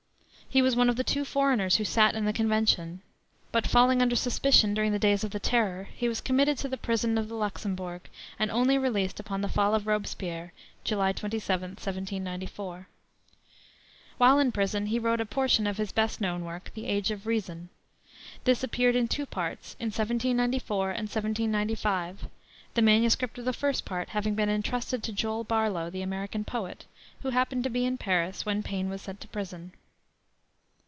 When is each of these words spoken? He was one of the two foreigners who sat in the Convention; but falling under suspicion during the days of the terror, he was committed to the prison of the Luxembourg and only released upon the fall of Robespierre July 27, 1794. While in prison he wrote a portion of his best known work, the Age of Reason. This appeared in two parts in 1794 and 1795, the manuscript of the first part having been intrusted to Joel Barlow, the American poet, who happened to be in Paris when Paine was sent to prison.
He 0.49 0.61
was 0.61 0.75
one 0.75 0.89
of 0.89 0.97
the 0.97 1.03
two 1.05 1.23
foreigners 1.23 1.77
who 1.77 1.85
sat 1.85 2.13
in 2.13 2.25
the 2.25 2.33
Convention; 2.33 2.99
but 3.53 3.65
falling 3.65 4.01
under 4.01 4.17
suspicion 4.17 4.73
during 4.73 4.91
the 4.91 4.99
days 4.99 5.23
of 5.23 5.31
the 5.31 5.39
terror, 5.39 5.87
he 5.95 6.09
was 6.09 6.19
committed 6.19 6.57
to 6.57 6.67
the 6.67 6.75
prison 6.75 7.17
of 7.17 7.29
the 7.29 7.35
Luxembourg 7.35 8.09
and 8.37 8.51
only 8.51 8.77
released 8.77 9.17
upon 9.17 9.39
the 9.39 9.47
fall 9.47 9.73
of 9.73 9.87
Robespierre 9.87 10.51
July 10.83 11.13
27, 11.13 11.69
1794. 11.69 12.89
While 14.17 14.39
in 14.39 14.51
prison 14.51 14.87
he 14.87 14.99
wrote 14.99 15.21
a 15.21 15.25
portion 15.25 15.65
of 15.65 15.77
his 15.77 15.93
best 15.93 16.19
known 16.19 16.43
work, 16.43 16.69
the 16.75 16.85
Age 16.85 17.11
of 17.11 17.25
Reason. 17.25 17.69
This 18.43 18.61
appeared 18.61 18.97
in 18.97 19.07
two 19.07 19.25
parts 19.25 19.77
in 19.79 19.85
1794 19.85 20.89
and 20.89 21.03
1795, 21.07 22.25
the 22.73 22.81
manuscript 22.81 23.37
of 23.37 23.45
the 23.45 23.53
first 23.53 23.85
part 23.85 24.09
having 24.09 24.35
been 24.35 24.49
intrusted 24.49 25.01
to 25.03 25.13
Joel 25.13 25.45
Barlow, 25.45 25.89
the 25.89 26.01
American 26.01 26.43
poet, 26.43 26.83
who 27.21 27.29
happened 27.29 27.63
to 27.63 27.69
be 27.69 27.85
in 27.85 27.97
Paris 27.97 28.45
when 28.45 28.61
Paine 28.61 28.89
was 28.89 29.01
sent 29.03 29.21
to 29.21 29.29
prison. 29.29 29.71